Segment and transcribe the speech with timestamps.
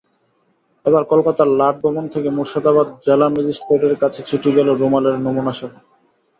[0.85, 5.71] এবার কলকাতার লাট ভবন থেকে মুর্শিদাবাদ জেলা ম্যাজিস্ট্রেটের কাছে চিঠি গেল রুমালের নমুনাসহ।